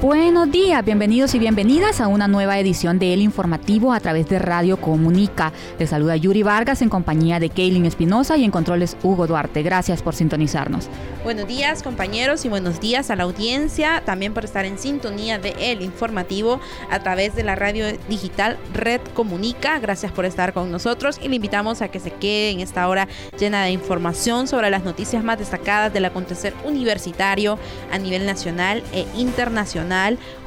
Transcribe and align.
Buenos 0.00 0.50
días, 0.50 0.84
bienvenidos 0.84 1.34
y 1.34 1.38
bienvenidas 1.38 2.02
a 2.02 2.08
una 2.08 2.28
nueva 2.28 2.58
edición 2.58 2.98
de 2.98 3.14
El 3.14 3.22
Informativo 3.22 3.94
a 3.94 4.00
través 4.00 4.28
de 4.28 4.38
Radio 4.38 4.76
Comunica. 4.76 5.54
Les 5.78 5.88
saluda 5.88 6.16
Yuri 6.16 6.42
Vargas 6.42 6.82
en 6.82 6.90
compañía 6.90 7.40
de 7.40 7.48
Kaylin 7.48 7.86
Espinosa 7.86 8.36
y 8.36 8.44
en 8.44 8.50
controles 8.50 8.94
Hugo 9.02 9.26
Duarte. 9.26 9.62
Gracias 9.62 10.02
por 10.02 10.14
sintonizarnos. 10.14 10.90
Buenos 11.24 11.48
días 11.48 11.82
compañeros 11.82 12.44
y 12.44 12.50
buenos 12.50 12.78
días 12.78 13.10
a 13.10 13.16
la 13.16 13.22
audiencia, 13.22 14.02
también 14.04 14.34
por 14.34 14.44
estar 14.44 14.66
en 14.66 14.78
sintonía 14.78 15.38
de 15.38 15.56
El 15.58 15.80
Informativo 15.80 16.60
a 16.90 16.98
través 17.00 17.34
de 17.34 17.42
la 17.42 17.54
radio 17.54 17.86
digital 18.06 18.58
Red 18.74 19.00
Comunica. 19.14 19.78
Gracias 19.78 20.12
por 20.12 20.26
estar 20.26 20.52
con 20.52 20.70
nosotros 20.70 21.18
y 21.22 21.28
le 21.28 21.36
invitamos 21.36 21.80
a 21.80 21.88
que 21.88 22.00
se 22.00 22.10
quede 22.10 22.50
en 22.50 22.60
esta 22.60 22.86
hora 22.86 23.08
llena 23.38 23.64
de 23.64 23.70
información 23.70 24.46
sobre 24.46 24.68
las 24.68 24.84
noticias 24.84 25.24
más 25.24 25.38
destacadas 25.38 25.90
del 25.90 26.04
acontecer 26.04 26.52
universitario 26.66 27.58
a 27.90 27.96
nivel 27.98 28.26
nacional 28.26 28.82
e 28.92 29.06
internacional 29.16 29.85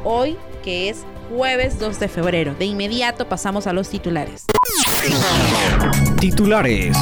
hoy 0.04 0.38
que 0.64 0.90
es 0.90 1.06
jueves 1.30 1.80
2 1.80 2.00
de 2.00 2.08
febrero. 2.08 2.56
De 2.58 2.66
inmediato 2.66 3.28
pasamos 3.28 3.68
a 3.68 3.74
los 3.74 3.90
titulares. 3.90 4.46
Titulares. 6.20 6.98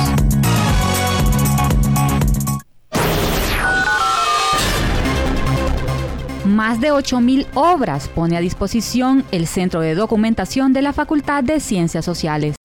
Más 6.46 6.80
de 6.80 6.91
8.000 6.91 7.46
obras 7.55 8.08
pone 8.08 8.38
a 8.38 8.40
disposición 8.40 9.26
el 9.32 9.48
Centro 9.48 9.82
de 9.82 9.96
Documentación 9.96 10.74
de 10.74 10.82
la 10.82 10.94
Facultad 10.94 11.44
de 11.44 11.60
Ciencias 11.60 12.05
Sociales. 12.05 12.55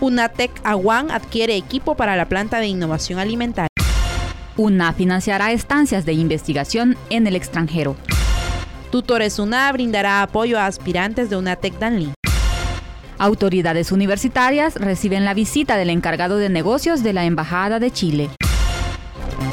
UNATEC 0.00 0.50
Aguán 0.62 1.10
adquiere 1.10 1.56
equipo 1.56 1.96
para 1.96 2.16
la 2.16 2.28
planta 2.28 2.60
de 2.60 2.68
innovación 2.68 3.18
alimentaria. 3.18 3.68
UNA 4.58 4.92
financiará 4.92 5.52
estancias 5.52 6.04
de 6.04 6.14
investigación 6.14 6.96
en 7.10 7.28
el 7.28 7.36
extranjero. 7.36 7.96
Tutores 8.90 9.38
UNA 9.38 9.70
brindará 9.70 10.20
apoyo 10.20 10.58
a 10.58 10.66
aspirantes 10.66 11.30
de 11.30 11.36
UNATEC 11.36 11.78
Danlí. 11.78 12.12
Autoridades 13.18 13.92
universitarias 13.92 14.74
reciben 14.74 15.24
la 15.24 15.34
visita 15.34 15.76
del 15.76 15.90
encargado 15.90 16.38
de 16.38 16.48
negocios 16.48 17.04
de 17.04 17.12
la 17.12 17.24
Embajada 17.24 17.78
de 17.78 17.92
Chile. 17.92 18.30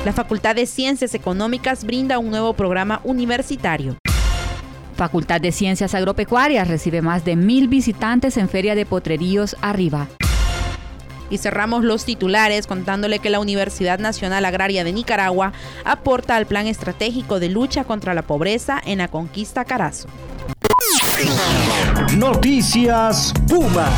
La 0.05 0.11
Facultad 0.11 0.55
de 0.55 0.65
Ciencias 0.65 1.13
Económicas 1.13 1.83
brinda 1.83 2.17
un 2.17 2.31
nuevo 2.31 2.53
programa 2.53 3.01
universitario. 3.03 3.97
Facultad 4.95 5.39
de 5.39 5.51
Ciencias 5.51 5.93
Agropecuarias 5.93 6.67
recibe 6.67 7.03
más 7.03 7.23
de 7.25 7.35
mil 7.35 7.67
visitantes 7.67 8.37
en 8.37 8.49
Feria 8.49 8.73
de 8.73 8.87
Potreríos 8.87 9.55
Arriba. 9.61 10.07
Y 11.29 11.37
cerramos 11.37 11.83
los 11.83 12.05
titulares 12.05 12.67
contándole 12.67 13.19
que 13.19 13.29
la 13.29 13.39
Universidad 13.39 13.99
Nacional 13.99 14.45
Agraria 14.45 14.83
de 14.83 14.93
Nicaragua 14.93 15.53
aporta 15.83 16.35
al 16.35 16.45
plan 16.45 16.67
estratégico 16.67 17.39
de 17.39 17.49
lucha 17.49 17.83
contra 17.83 18.13
la 18.13 18.21
pobreza 18.21 18.81
en 18.85 18.99
la 18.99 19.07
conquista 19.07 19.65
Carazo. 19.65 20.07
Noticias 22.17 23.33
Puma. 23.47 23.89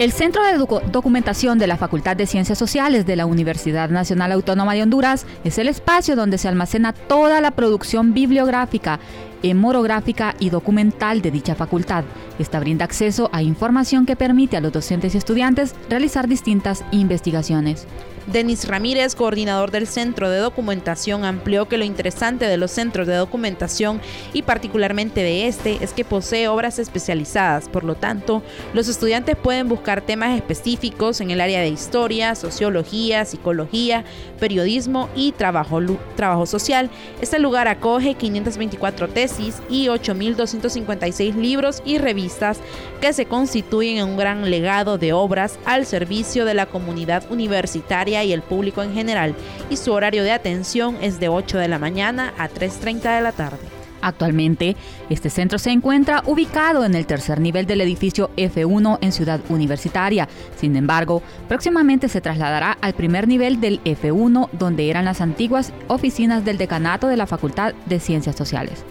El 0.00 0.12
Centro 0.12 0.42
de 0.42 0.56
Documentación 0.90 1.58
de 1.58 1.66
la 1.66 1.76
Facultad 1.76 2.16
de 2.16 2.26
Ciencias 2.26 2.56
Sociales 2.56 3.04
de 3.04 3.16
la 3.16 3.26
Universidad 3.26 3.90
Nacional 3.90 4.32
Autónoma 4.32 4.72
de 4.72 4.82
Honduras 4.82 5.26
es 5.44 5.58
el 5.58 5.68
espacio 5.68 6.16
donde 6.16 6.38
se 6.38 6.48
almacena 6.48 6.94
toda 6.94 7.42
la 7.42 7.50
producción 7.50 8.14
bibliográfica, 8.14 8.98
hemorográfica 9.42 10.34
y 10.38 10.50
documental 10.50 11.22
de 11.22 11.30
dicha 11.30 11.54
facultad. 11.54 12.04
Esta 12.38 12.60
brinda 12.60 12.84
acceso 12.84 13.30
a 13.32 13.42
información 13.42 14.06
que 14.06 14.16
permite 14.16 14.56
a 14.56 14.60
los 14.60 14.72
docentes 14.72 15.14
y 15.14 15.18
estudiantes 15.18 15.74
realizar 15.88 16.28
distintas 16.28 16.84
investigaciones. 16.90 17.86
Denis 18.26 18.68
Ramírez, 18.68 19.14
coordinador 19.14 19.70
del 19.70 19.86
Centro 19.86 20.28
de 20.30 20.38
Documentación, 20.38 21.24
amplió 21.24 21.68
que 21.68 21.78
lo 21.78 21.84
interesante 21.84 22.46
de 22.46 22.56
los 22.56 22.70
centros 22.70 23.06
de 23.06 23.14
documentación 23.14 24.00
y 24.32 24.42
particularmente 24.42 25.22
de 25.22 25.46
este 25.46 25.82
es 25.82 25.92
que 25.92 26.04
posee 26.04 26.48
obras 26.48 26.78
especializadas, 26.78 27.68
por 27.68 27.84
lo 27.84 27.94
tanto, 27.94 28.42
los 28.74 28.88
estudiantes 28.88 29.36
pueden 29.36 29.68
buscar 29.68 30.02
temas 30.02 30.36
específicos 30.36 31.20
en 31.20 31.30
el 31.30 31.40
área 31.40 31.60
de 31.60 31.68
historia, 31.68 32.34
sociología, 32.34 33.24
psicología, 33.24 34.04
periodismo 34.38 35.08
y 35.14 35.32
trabajo, 35.32 35.80
trabajo 36.14 36.46
social. 36.46 36.90
Este 37.20 37.38
lugar 37.38 37.68
acoge 37.68 38.14
524 38.14 39.08
tesis 39.08 39.62
y 39.70 39.86
8.256 39.86 41.34
libros 41.34 41.82
y 41.84 41.98
revistas 41.98 42.58
que 43.00 43.12
se 43.12 43.26
constituyen 43.26 43.98
en 43.98 44.04
un 44.04 44.16
gran 44.16 44.50
legado 44.50 44.98
de 44.98 45.12
obras 45.12 45.58
al 45.64 45.86
servicio 45.86 46.44
de 46.44 46.54
la 46.54 46.66
comunidad 46.66 47.24
universitaria 47.30 48.09
y 48.10 48.32
el 48.32 48.42
público 48.42 48.82
en 48.82 48.92
general, 48.92 49.34
y 49.70 49.76
su 49.76 49.92
horario 49.92 50.24
de 50.24 50.32
atención 50.32 50.96
es 51.00 51.20
de 51.20 51.28
8 51.28 51.58
de 51.58 51.68
la 51.68 51.78
mañana 51.78 52.34
a 52.38 52.48
3.30 52.48 53.16
de 53.16 53.22
la 53.22 53.32
tarde. 53.32 53.80
Actualmente, 54.02 54.76
este 55.10 55.30
centro 55.30 55.58
se 55.58 55.70
encuentra 55.70 56.22
ubicado 56.26 56.84
en 56.84 56.94
el 56.94 57.06
tercer 57.06 57.40
nivel 57.40 57.66
del 57.66 57.82
edificio 57.82 58.30
F1 58.36 58.98
en 59.00 59.12
Ciudad 59.12 59.40
Universitaria. 59.48 60.28
Sin 60.56 60.76
embargo, 60.76 61.22
próximamente 61.48 62.08
se 62.08 62.20
trasladará 62.20 62.78
al 62.80 62.94
primer 62.94 63.28
nivel 63.28 63.60
del 63.60 63.82
F1, 63.84 64.48
donde 64.52 64.88
eran 64.88 65.04
las 65.04 65.20
antiguas 65.20 65.72
oficinas 65.88 66.44
del 66.44 66.58
decanato 66.58 67.08
de 67.08 67.16
la 67.16 67.26
Facultad 67.26 67.74
de 67.86 68.00
Ciencias 68.00 68.36
Sociales. 68.36 68.84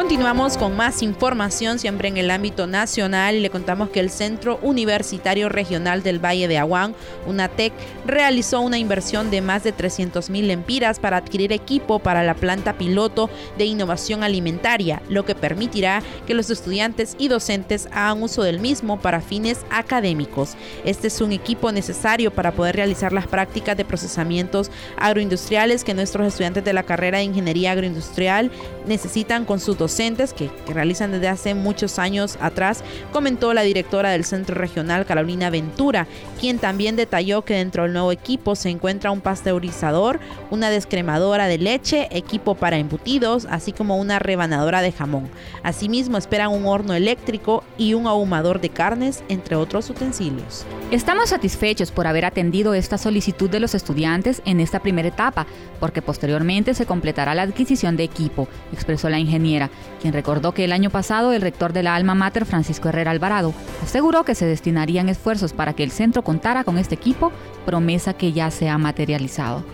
Continuamos 0.00 0.56
con 0.56 0.74
más 0.76 1.02
información 1.02 1.78
siempre 1.78 2.08
en 2.08 2.16
el 2.16 2.30
ámbito 2.30 2.66
nacional 2.66 3.34
y 3.34 3.40
le 3.40 3.50
contamos 3.50 3.90
que 3.90 4.00
el 4.00 4.08
Centro 4.08 4.58
Universitario 4.62 5.50
Regional 5.50 6.02
del 6.02 6.24
Valle 6.24 6.48
de 6.48 6.56
Aguán, 6.56 6.94
UNATEC, 7.26 7.74
realizó 8.06 8.62
una 8.62 8.78
inversión 8.78 9.30
de 9.30 9.42
más 9.42 9.62
de 9.62 9.72
300 9.72 10.30
mil 10.30 10.48
lempiras 10.48 10.98
para 10.98 11.18
adquirir 11.18 11.52
equipo 11.52 11.98
para 11.98 12.22
la 12.22 12.32
planta 12.32 12.78
piloto 12.78 13.28
de 13.58 13.66
innovación 13.66 14.22
alimentaria, 14.24 15.02
lo 15.10 15.26
que 15.26 15.34
permitirá 15.34 16.02
que 16.26 16.32
los 16.32 16.48
estudiantes 16.48 17.14
y 17.18 17.28
docentes 17.28 17.86
hagan 17.92 18.22
uso 18.22 18.42
del 18.42 18.58
mismo 18.58 19.02
para 19.02 19.20
fines 19.20 19.66
académicos. 19.70 20.54
Este 20.82 21.08
es 21.08 21.20
un 21.20 21.32
equipo 21.32 21.72
necesario 21.72 22.30
para 22.30 22.52
poder 22.52 22.76
realizar 22.76 23.12
las 23.12 23.26
prácticas 23.26 23.76
de 23.76 23.84
procesamientos 23.84 24.70
agroindustriales 24.96 25.84
que 25.84 25.92
nuestros 25.92 26.26
estudiantes 26.26 26.64
de 26.64 26.72
la 26.72 26.84
carrera 26.84 27.18
de 27.18 27.24
Ingeniería 27.24 27.72
Agroindustrial 27.72 28.50
necesitan 28.86 29.44
con 29.44 29.60
sus 29.60 29.76
docentes 29.76 29.89
que, 30.36 30.50
realizan 30.72 31.10
desde 31.10 31.28
hace 31.28 31.54
muchos 31.54 31.98
años 31.98 32.38
atrás, 32.40 32.82
comentó 33.12 33.52
la 33.52 33.62
directora 33.62 34.10
del 34.10 34.24
Centro 34.24 34.54
Regional 34.54 35.04
Carolina 35.04 35.50
Ventura, 35.50 36.06
quien 36.40 36.58
también 36.58 36.96
detalló 36.96 37.42
que 37.42 37.54
dentro 37.54 37.82
del 37.82 37.92
nuevo 37.92 38.12
equipo 38.12 38.54
se 38.54 38.70
encuentra 38.70 39.10
un 39.10 39.20
pasteurizador, 39.20 40.20
una 40.50 40.70
descremadora 40.70 41.48
de 41.48 41.58
leche, 41.58 42.08
equipo 42.12 42.54
para 42.54 42.78
embutidos, 42.78 43.46
así 43.50 43.72
como 43.72 43.96
una 43.96 44.18
rebanadora 44.18 44.80
de 44.80 44.92
jamón. 44.92 45.28
Asimismo 45.62 46.16
esperan 46.16 46.52
un 46.52 46.66
horno 46.66 46.94
eléctrico 46.94 47.64
y 47.76 47.94
un 47.94 48.06
ahumador 48.06 48.60
de 48.60 48.70
carnes, 48.70 49.22
entre 49.28 49.56
otros 49.56 49.90
utensilios. 49.90 50.64
Estamos 50.90 51.30
satisfechos 51.30 51.90
por 51.90 52.06
haber 52.06 52.24
atendido 52.24 52.74
esta 52.74 52.96
solicitud 52.96 53.50
de 53.50 53.60
los 53.60 53.74
estudiantes 53.74 54.40
en 54.44 54.60
esta 54.60 54.80
primera 54.80 55.08
etapa, 55.08 55.46
porque 55.78 56.00
posteriormente 56.00 56.74
se 56.74 56.86
completará 56.86 57.34
la 57.34 57.42
adquisición 57.42 57.96
de 57.96 58.04
equipo, 58.04 58.48
expresó 58.72 59.08
la 59.08 59.18
ingeniera 59.18 59.69
quien 60.00 60.12
recordó 60.12 60.52
que 60.52 60.64
el 60.64 60.72
año 60.72 60.90
pasado 60.90 61.32
el 61.32 61.42
rector 61.42 61.72
de 61.72 61.82
la 61.82 61.94
Alma 61.94 62.14
Mater, 62.14 62.46
Francisco 62.46 62.88
Herrera 62.88 63.10
Alvarado, 63.10 63.52
aseguró 63.82 64.24
que 64.24 64.34
se 64.34 64.46
destinarían 64.46 65.08
esfuerzos 65.08 65.52
para 65.52 65.74
que 65.74 65.82
el 65.82 65.90
centro 65.90 66.22
contara 66.22 66.64
con 66.64 66.78
este 66.78 66.94
equipo, 66.94 67.32
promesa 67.66 68.14
que 68.14 68.32
ya 68.32 68.50
se 68.50 68.68
ha 68.68 68.78
materializado. 68.78 69.64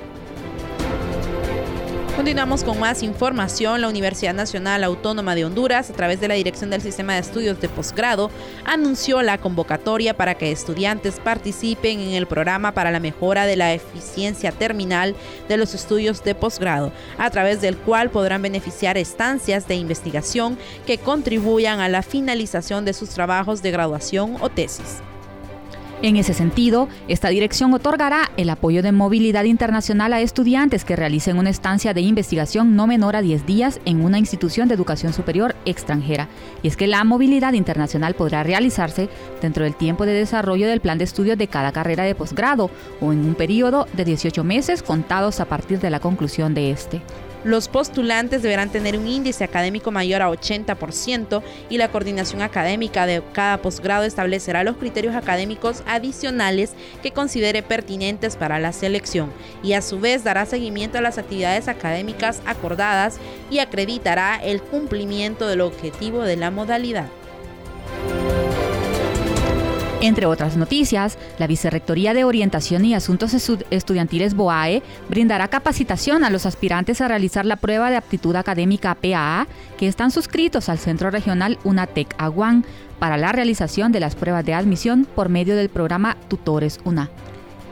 Continuamos 2.16 2.64
con 2.64 2.80
más 2.80 3.02
información. 3.02 3.82
La 3.82 3.90
Universidad 3.90 4.32
Nacional 4.32 4.84
Autónoma 4.84 5.34
de 5.34 5.44
Honduras, 5.44 5.90
a 5.90 5.92
través 5.92 6.18
de 6.18 6.28
la 6.28 6.34
Dirección 6.34 6.70
del 6.70 6.80
Sistema 6.80 7.12
de 7.12 7.20
Estudios 7.20 7.60
de 7.60 7.68
Posgrado, 7.68 8.30
anunció 8.64 9.20
la 9.20 9.36
convocatoria 9.36 10.16
para 10.16 10.34
que 10.34 10.50
estudiantes 10.50 11.20
participen 11.20 12.00
en 12.00 12.14
el 12.14 12.26
programa 12.26 12.72
para 12.72 12.90
la 12.90 13.00
mejora 13.00 13.44
de 13.44 13.56
la 13.56 13.74
eficiencia 13.74 14.50
terminal 14.50 15.14
de 15.46 15.58
los 15.58 15.74
estudios 15.74 16.24
de 16.24 16.34
posgrado, 16.34 16.90
a 17.18 17.28
través 17.28 17.60
del 17.60 17.76
cual 17.76 18.08
podrán 18.08 18.40
beneficiar 18.40 18.96
estancias 18.96 19.68
de 19.68 19.74
investigación 19.74 20.56
que 20.86 20.96
contribuyan 20.96 21.80
a 21.80 21.90
la 21.90 22.00
finalización 22.02 22.86
de 22.86 22.94
sus 22.94 23.10
trabajos 23.10 23.60
de 23.60 23.72
graduación 23.72 24.38
o 24.40 24.48
tesis. 24.48 25.02
En 26.02 26.16
ese 26.16 26.34
sentido, 26.34 26.88
esta 27.08 27.30
dirección 27.30 27.72
otorgará 27.72 28.30
el 28.36 28.50
apoyo 28.50 28.82
de 28.82 28.92
movilidad 28.92 29.44
internacional 29.44 30.12
a 30.12 30.20
estudiantes 30.20 30.84
que 30.84 30.94
realicen 30.94 31.38
una 31.38 31.48
estancia 31.48 31.94
de 31.94 32.02
investigación 32.02 32.76
no 32.76 32.86
menor 32.86 33.16
a 33.16 33.22
10 33.22 33.46
días 33.46 33.80
en 33.86 34.04
una 34.04 34.18
institución 34.18 34.68
de 34.68 34.74
educación 34.74 35.14
superior 35.14 35.56
extranjera. 35.64 36.28
Y 36.62 36.68
es 36.68 36.76
que 36.76 36.86
la 36.86 37.02
movilidad 37.04 37.54
internacional 37.54 38.14
podrá 38.14 38.42
realizarse 38.42 39.08
dentro 39.40 39.64
del 39.64 39.74
tiempo 39.74 40.04
de 40.04 40.12
desarrollo 40.12 40.68
del 40.68 40.82
plan 40.82 40.98
de 40.98 41.04
estudios 41.04 41.38
de 41.38 41.48
cada 41.48 41.72
carrera 41.72 42.04
de 42.04 42.14
posgrado 42.14 42.70
o 43.00 43.12
en 43.14 43.20
un 43.20 43.34
periodo 43.34 43.88
de 43.94 44.04
18 44.04 44.44
meses 44.44 44.82
contados 44.82 45.40
a 45.40 45.46
partir 45.46 45.80
de 45.80 45.88
la 45.88 46.00
conclusión 46.00 46.52
de 46.52 46.72
este. 46.72 47.00
Los 47.46 47.68
postulantes 47.68 48.42
deberán 48.42 48.70
tener 48.70 48.98
un 48.98 49.06
índice 49.06 49.44
académico 49.44 49.92
mayor 49.92 50.20
a 50.20 50.28
80% 50.28 51.44
y 51.70 51.78
la 51.78 51.92
coordinación 51.92 52.42
académica 52.42 53.06
de 53.06 53.22
cada 53.32 53.58
posgrado 53.58 54.02
establecerá 54.02 54.64
los 54.64 54.78
criterios 54.78 55.14
académicos 55.14 55.84
adicionales 55.86 56.72
que 57.04 57.12
considere 57.12 57.62
pertinentes 57.62 58.34
para 58.34 58.58
la 58.58 58.72
selección 58.72 59.30
y 59.62 59.74
a 59.74 59.82
su 59.82 60.00
vez 60.00 60.24
dará 60.24 60.44
seguimiento 60.44 60.98
a 60.98 61.02
las 61.02 61.18
actividades 61.18 61.68
académicas 61.68 62.42
acordadas 62.46 63.18
y 63.48 63.60
acreditará 63.60 64.40
el 64.42 64.60
cumplimiento 64.60 65.46
del 65.46 65.60
objetivo 65.60 66.22
de 66.22 66.34
la 66.34 66.50
modalidad. 66.50 67.06
Entre 70.06 70.26
otras 70.26 70.56
noticias, 70.56 71.18
la 71.36 71.48
Vicerrectoría 71.48 72.14
de 72.14 72.22
Orientación 72.22 72.84
y 72.84 72.94
Asuntos 72.94 73.34
Estudiantiles 73.34 74.34
BOAE 74.34 74.84
brindará 75.08 75.48
capacitación 75.48 76.22
a 76.22 76.30
los 76.30 76.46
aspirantes 76.46 77.00
a 77.00 77.08
realizar 77.08 77.44
la 77.44 77.56
prueba 77.56 77.90
de 77.90 77.96
aptitud 77.96 78.36
académica 78.36 78.94
PAA 78.94 79.48
que 79.76 79.88
están 79.88 80.12
suscritos 80.12 80.68
al 80.68 80.78
Centro 80.78 81.10
Regional 81.10 81.58
UNATEC 81.64 82.14
Aguán 82.18 82.64
para 83.00 83.16
la 83.16 83.32
realización 83.32 83.90
de 83.90 83.98
las 83.98 84.14
pruebas 84.14 84.44
de 84.46 84.54
admisión 84.54 85.08
por 85.12 85.28
medio 85.28 85.56
del 85.56 85.70
programa 85.70 86.16
Tutores 86.28 86.78
UNA. 86.84 87.10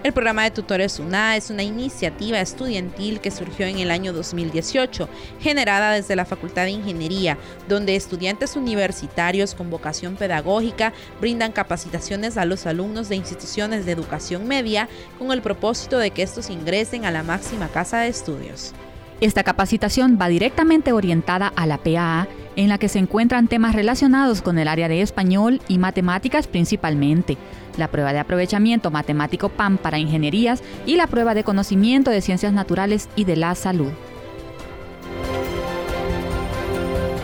El 0.05 0.13
programa 0.13 0.45
de 0.45 0.51
tutores 0.51 0.99
UNA 0.99 1.35
es 1.35 1.49
una 1.49 1.63
iniciativa 1.63 2.39
estudiantil 2.39 3.21
que 3.21 3.31
surgió 3.31 3.65
en 3.65 3.79
el 3.79 3.91
año 3.91 4.13
2018, 4.13 5.09
generada 5.41 5.93
desde 5.93 6.15
la 6.15 6.27
Facultad 6.27 6.65
de 6.65 6.73
Ingeniería, 6.73 7.39
donde 7.71 7.97
estudiantes 7.97 8.55
universitarios 8.55 9.55
con 9.55 9.71
vocación 9.71 10.17
pedagógica 10.17 10.93
brindan 11.23 11.53
capacitaciones 11.53 12.37
a 12.37 12.45
los 12.45 12.67
alumnos 12.67 13.09
de 13.09 13.17
instituciones 13.17 13.87
de 13.87 13.93
educación 13.93 14.47
media 14.47 14.91
con 15.19 15.33
el 15.33 15.41
propósito 15.41 15.97
de 15.97 16.11
que 16.11 16.23
estos 16.23 16.51
ingresen 16.51 17.07
a 17.07 17.11
la 17.11 17.23
máxima 17.23 17.69
casa 17.69 18.01
de 18.01 18.09
estudios. 18.09 18.75
Esta 19.23 19.43
capacitación 19.43 20.19
va 20.21 20.29
directamente 20.29 20.93
orientada 20.93 21.51
a 21.57 21.65
la 21.67 21.79
PAA, 21.79 22.29
en 22.57 22.69
la 22.69 22.79
que 22.79 22.89
se 22.89 22.99
encuentran 22.99 23.49
temas 23.49 23.75
relacionados 23.75 24.43
con 24.43 24.59
el 24.59 24.69
área 24.69 24.89
de 24.89 25.03
español 25.03 25.61
y 25.69 25.79
matemáticas 25.79 26.47
principalmente 26.47 27.37
la 27.77 27.89
prueba 27.89 28.13
de 28.13 28.21
aprovechamiento 28.21 28.91
matemático 28.91 29.49
PAM 29.49 29.79
para 29.79 29.99
ingenierías 29.99 30.63
y 30.87 30.97
la 30.97 31.07
prueba 31.07 31.35
de 31.35 31.45
conocimiento 31.45 32.11
de 32.11 32.21
ciencias 32.21 32.53
naturales 32.53 33.09
y 33.17 33.25
de 33.25 33.37
la 33.37 33.55
salud. 33.55 33.91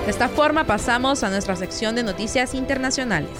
De 0.05 0.11
esta 0.11 0.29
forma 0.29 0.65
pasamos 0.65 1.23
a 1.23 1.31
nuestra 1.31 1.55
sección 1.55 1.95
de 1.95 2.03
noticias 2.03 2.55
internacionales. 2.55 3.31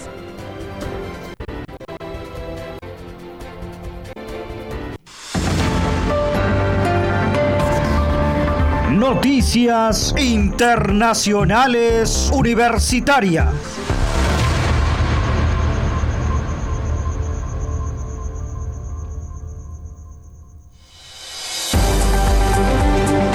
Noticias 9.15 10.15
Internacionales 10.17 12.31
Universitarias. 12.33 13.49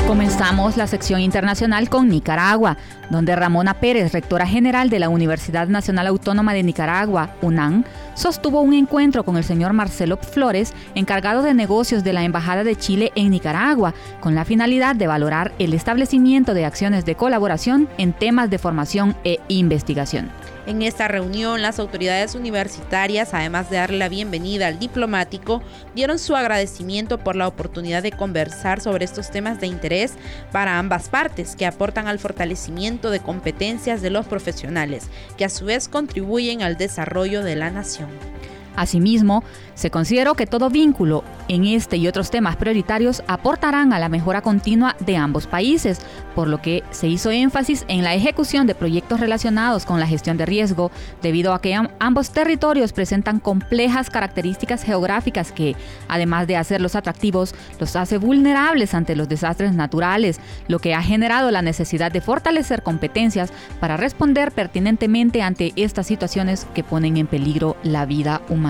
Comenzamos 0.08 0.78
la 0.78 0.88
sección 0.88 1.20
internacional 1.20 1.90
con 1.90 2.08
Nicaragua, 2.08 2.78
donde 3.10 3.36
Ramona 3.36 3.82
Pérez, 3.82 4.14
rectora 4.14 4.48
general 4.48 4.90
de 4.90 5.00
la 5.00 5.10
Universidad 5.10 5.68
Nacional 5.68 6.08
Autónoma 6.08 6.54
de 6.54 6.64
Nicaragua, 6.64 7.32
UNAM, 7.42 7.84
sostuvo 8.16 8.62
un 8.62 8.74
encuentro 8.74 9.24
con 9.24 9.38
el 9.38 9.44
señor 9.44 9.74
Marcelo 9.74 10.18
Flores, 10.18 10.74
encargado 10.96 11.44
de 11.44 11.54
negocios 11.54 12.04
de 12.04 12.14
la 12.14 12.24
Embajada 12.24 12.64
de 12.64 12.76
Chile 12.76 13.12
en 13.16 13.30
Nicaragua, 13.30 13.94
con 14.20 14.34
la 14.34 14.46
finalidad 14.46 14.96
de 14.96 15.08
valorar 15.08 15.54
el 15.60 15.74
establecimiento 15.74 16.54
de 16.54 16.66
acciones 16.66 17.06
de 17.06 17.16
colaboración 17.16 17.88
en 17.98 18.14
temas 18.14 18.50
de 18.50 18.58
formación 18.58 19.16
e 19.24 19.40
investigación. 19.48 20.32
En 20.68 20.82
esta 20.82 21.08
reunión, 21.08 21.62
las 21.62 21.78
autoridades 21.78 22.34
universitarias, 22.34 23.36
además 23.36 23.70
de 23.70 23.78
darle 23.78 24.00
la 24.00 24.10
bienvenida 24.10 24.66
al 24.66 24.80
diplomático, 24.80 25.62
dieron 25.94 26.18
su 26.18 26.36
agradecimiento 26.36 27.20
por 27.20 27.36
la 27.36 27.48
oportunidad 27.48 28.02
de 28.02 28.12
conversar 28.12 28.82
sobre 28.82 29.06
estos 29.06 29.30
temas 29.30 29.60
de 29.60 29.68
interés 29.68 30.14
para 30.52 30.80
ambas 30.80 31.10
partes 31.10 31.56
que 31.56 31.68
aportan 31.68 32.08
al 32.08 32.18
fortalecimiento 32.18 33.12
de 33.12 33.20
competencias 33.20 34.02
de 34.02 34.10
los 34.10 34.26
profesionales, 34.26 35.08
que 35.38 35.46
a 35.46 35.50
su 35.50 35.66
vez 35.66 35.88
contribuyen 35.88 36.64
al 36.64 36.78
desarrollo 36.78 37.44
de 37.44 37.56
la 37.56 37.70
nación. 37.70 38.05
Richtung. 38.06 38.45
Asimismo, 38.76 39.44
se 39.74 39.92
consideró 39.92 40.36
que 40.36 40.48
todo 40.48 40.70
vínculo 40.70 41.24
en 41.48 41.66
este 41.66 41.98
y 41.98 42.08
otros 42.08 42.32
temas 42.32 42.56
prioritarios 42.56 43.24
aportarán 43.28 43.94
a 43.94 44.00
la 44.00 44.10
mejora 44.10 44.42
continua 44.42 44.96
de 45.00 45.18
ambos 45.18 45.48
países, 45.48 46.00
por 46.34 46.48
lo 46.48 46.62
que 46.62 46.84
se 46.92 47.08
hizo 47.08 47.32
énfasis 47.32 47.86
en 47.88 48.04
la 48.04 48.14
ejecución 48.14 48.68
de 48.68 48.76
proyectos 48.76 49.20
relacionados 49.20 49.86
con 49.86 50.00
la 50.00 50.08
gestión 50.08 50.38
de 50.38 50.46
riesgo, 50.46 50.92
debido 51.22 51.54
a 51.54 51.62
que 51.62 51.78
ambos 52.00 52.32
territorios 52.32 52.94
presentan 52.94 53.40
complejas 53.40 54.10
características 54.10 54.84
geográficas 54.84 55.52
que, 55.52 55.76
además 56.08 56.48
de 56.48 56.58
hacerlos 56.58 56.96
atractivos, 56.96 57.56
los 57.80 57.96
hace 57.96 58.18
vulnerables 58.18 58.94
ante 58.94 59.16
los 59.16 59.30
desastres 59.30 59.74
naturales, 59.74 60.40
lo 60.68 60.80
que 60.80 60.94
ha 60.94 61.02
generado 61.02 61.52
la 61.52 61.62
necesidad 61.62 62.12
de 62.12 62.22
fortalecer 62.22 62.84
competencias 62.84 63.52
para 63.80 63.98
responder 63.98 64.52
pertinentemente 64.52 65.42
ante 65.42 65.74
estas 65.76 66.08
situaciones 66.08 66.68
que 66.74 66.84
ponen 66.84 67.18
en 67.18 67.28
peligro 67.28 67.78
la 67.84 68.06
vida 68.06 68.42
humana. 68.50 68.65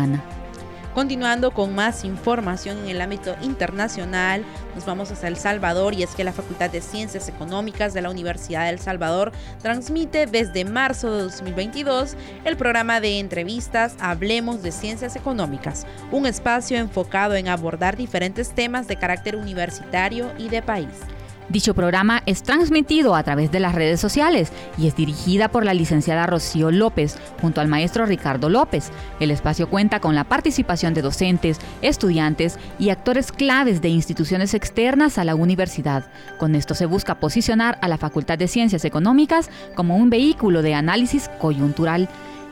Continuando 0.96 1.52
con 1.52 1.76
más 1.76 2.06
información 2.06 2.78
en 2.78 2.88
el 2.88 3.02
ámbito 3.02 3.36
internacional, 3.42 4.46
nos 4.76 4.86
vamos 4.86 5.12
hacia 5.12 5.28
El 5.28 5.36
Salvador 5.36 5.94
y 5.94 6.04
es 6.04 6.16
que 6.16 6.24
la 6.24 6.32
Facultad 6.32 6.70
de 6.70 6.80
Ciencias 6.80 7.28
Económicas 7.28 7.94
de 7.94 8.02
la 8.02 8.10
Universidad 8.10 8.64
de 8.64 8.70
El 8.70 8.80
Salvador 8.80 9.34
transmite 9.62 10.26
desde 10.26 10.64
marzo 10.64 11.12
de 11.12 11.24
2022 11.24 12.16
el 12.46 12.56
programa 12.56 13.02
de 13.02 13.20
entrevistas 13.20 13.98
Hablemos 14.00 14.64
de 14.64 14.72
Ciencias 14.72 15.18
Económicas, 15.18 15.86
un 16.12 16.26
espacio 16.26 16.78
enfocado 16.78 17.36
en 17.36 17.50
abordar 17.50 17.98
diferentes 17.98 18.52
temas 18.52 18.88
de 18.88 18.96
carácter 18.96 19.36
universitario 19.36 20.32
y 20.38 20.48
de 20.48 20.62
país. 20.62 21.15
Dicho 21.48 21.76
programa 21.76 22.24
es 22.26 22.42
transmitido 22.42 23.14
a 23.14 23.22
través 23.22 23.52
de 23.52 23.60
las 23.60 23.76
redes 23.76 24.00
sociales 24.00 24.52
y 24.80 24.88
es 24.88 24.96
dirigida 24.96 25.50
por 25.50 25.64
la 25.64 25.76
licenciada 25.76 26.26
Rocío 26.26 26.72
López 26.72 27.20
junto 27.40 27.62
al 27.62 27.68
maestro 27.68 28.08
Ricardo 28.08 28.50
López. 28.50 28.92
El 29.20 29.30
espacio 29.30 29.70
cuenta 29.70 30.00
con 30.00 30.16
la 30.16 30.24
participación 30.24 30.96
de 30.96 31.04
docentes, 31.04 31.60
estudiantes 31.84 32.58
y 32.80 32.90
actores 32.90 33.32
claves 33.32 33.80
de 33.82 33.90
instituciones 33.90 34.56
externas 34.56 35.20
a 35.20 35.24
la 35.24 35.36
universidad. 35.36 36.06
Con 36.40 36.56
esto 36.56 36.74
se 36.74 36.88
busca 36.88 37.20
posicionar 37.20 37.78
a 37.82 37.88
la 37.90 38.00
Facultad 38.00 38.40
de 38.40 38.48
Ciencias 38.48 38.84
Económicas 38.84 39.52
como 39.76 39.98
un 39.98 40.10
vehículo 40.10 40.64
de 40.64 40.74
análisis 40.74 41.30
coyuntural 41.40 42.10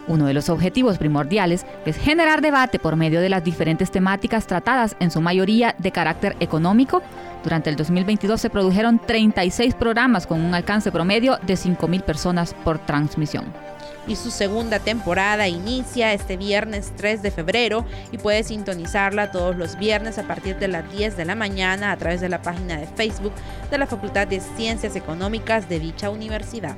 uno 0.08 0.26
de 0.26 0.34
los 0.34 0.50
objetivos 0.50 0.98
primordiales 0.98 1.66
es 1.86 1.98
generar 1.98 2.42
debate 2.42 2.80
por 2.80 2.96
medio 2.96 3.22
de 3.22 3.30
las 3.30 3.44
diferentes 3.44 3.92
temáticas 3.92 4.48
tratadas 4.48 4.96
en 5.00 5.12
su 5.12 5.22
mayoría 5.22 5.76
de 5.78 5.92
carácter 5.92 6.36
económico. 6.40 7.02
Durante 7.44 7.70
el 7.70 7.76
2022 7.76 8.40
se 8.40 8.50
produjeron 8.50 9.00
36 9.00 9.76
programas 9.76 10.28
con 10.28 10.42
un 10.42 10.54
alcance 10.54 10.92
promedio 10.92 11.38
de 11.46 11.54
5.000 11.56 12.02
personas 12.04 12.54
por 12.64 12.80
transmisión. 12.80 13.46
Y 14.06 14.18
su 14.18 14.32
segunda 14.32 14.80
temporada 14.80 15.48
inicia 15.48 16.12
este 16.12 16.36
viernes 16.36 16.92
3 16.98 17.22
de 17.22 17.32
febrero 17.32 17.86
y 18.12 18.18
puede 18.18 18.44
sintonizarla 18.44 19.32
todos 19.32 19.56
los 19.56 19.78
viernes 19.78 20.18
a 20.18 20.24
partir 20.24 20.58
de 20.58 20.68
las 20.68 20.92
10 20.92 21.16
de 21.16 21.24
la 21.24 21.36
mañana 21.36 21.92
a 21.92 21.98
través 21.98 22.20
de 22.20 22.28
la 22.28 22.42
página 22.42 22.78
de 22.78 22.88
Facebook 22.88 23.34
de 23.72 23.78
la 23.78 23.88
Facultad 23.88 24.28
de 24.28 24.42
Ciencias 24.42 24.98
Económicas 24.98 25.70
de 25.70 25.80
dicha 25.80 26.10
universidad. 26.10 26.76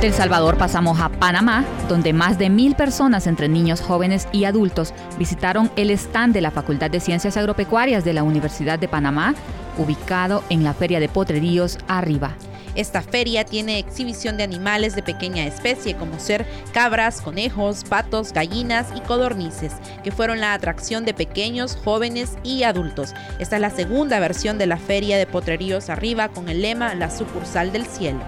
De 0.00 0.08
El 0.08 0.12
Salvador 0.12 0.58
pasamos 0.58 1.00
a 1.00 1.08
Panamá, 1.08 1.64
donde 1.88 2.12
más 2.12 2.38
de 2.38 2.50
mil 2.50 2.74
personas 2.74 3.26
entre 3.26 3.48
niños, 3.48 3.80
jóvenes 3.80 4.28
y 4.30 4.44
adultos 4.44 4.92
visitaron 5.18 5.70
el 5.74 5.90
stand 5.90 6.34
de 6.34 6.42
la 6.42 6.50
Facultad 6.50 6.90
de 6.90 7.00
Ciencias 7.00 7.38
Agropecuarias 7.38 8.04
de 8.04 8.12
la 8.12 8.22
Universidad 8.22 8.78
de 8.78 8.88
Panamá, 8.88 9.34
ubicado 9.78 10.44
en 10.50 10.64
la 10.64 10.74
Feria 10.74 11.00
de 11.00 11.08
Potreríos 11.08 11.78
Arriba. 11.88 12.36
Esta 12.74 13.00
feria 13.00 13.44
tiene 13.44 13.78
exhibición 13.78 14.36
de 14.36 14.44
animales 14.44 14.94
de 14.94 15.02
pequeña 15.02 15.46
especie 15.46 15.96
como 15.96 16.20
ser 16.20 16.44
cabras, 16.74 17.22
conejos, 17.22 17.84
patos, 17.84 18.34
gallinas 18.34 18.88
y 18.94 19.00
codornices, 19.00 19.72
que 20.04 20.12
fueron 20.12 20.40
la 20.40 20.52
atracción 20.52 21.06
de 21.06 21.14
pequeños, 21.14 21.78
jóvenes 21.82 22.36
y 22.44 22.64
adultos. 22.64 23.14
Esta 23.38 23.56
es 23.56 23.62
la 23.62 23.70
segunda 23.70 24.20
versión 24.20 24.58
de 24.58 24.66
la 24.66 24.76
Feria 24.76 25.16
de 25.16 25.26
Potreríos 25.26 25.88
Arriba 25.88 26.28
con 26.28 26.50
el 26.50 26.60
lema 26.60 26.94
La 26.94 27.10
sucursal 27.10 27.72
del 27.72 27.86
cielo. 27.86 28.20